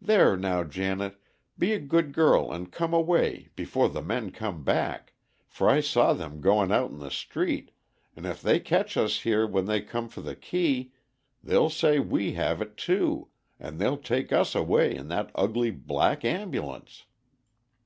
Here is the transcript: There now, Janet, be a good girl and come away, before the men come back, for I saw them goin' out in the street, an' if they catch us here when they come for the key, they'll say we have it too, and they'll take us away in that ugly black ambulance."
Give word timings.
There 0.00 0.38
now, 0.38 0.64
Janet, 0.64 1.18
be 1.58 1.74
a 1.74 1.78
good 1.78 2.14
girl 2.14 2.50
and 2.50 2.72
come 2.72 2.94
away, 2.94 3.50
before 3.54 3.90
the 3.90 4.00
men 4.00 4.30
come 4.30 4.64
back, 4.64 5.12
for 5.48 5.68
I 5.68 5.80
saw 5.82 6.14
them 6.14 6.40
goin' 6.40 6.72
out 6.72 6.90
in 6.92 6.98
the 6.98 7.10
street, 7.10 7.72
an' 8.16 8.24
if 8.24 8.40
they 8.40 8.58
catch 8.58 8.96
us 8.96 9.20
here 9.20 9.46
when 9.46 9.66
they 9.66 9.82
come 9.82 10.08
for 10.08 10.22
the 10.22 10.34
key, 10.34 10.92
they'll 11.44 11.68
say 11.68 11.98
we 11.98 12.32
have 12.32 12.62
it 12.62 12.78
too, 12.78 13.28
and 13.60 13.78
they'll 13.78 13.98
take 13.98 14.32
us 14.32 14.54
away 14.54 14.94
in 14.94 15.08
that 15.08 15.30
ugly 15.34 15.72
black 15.72 16.24
ambulance." 16.24 17.04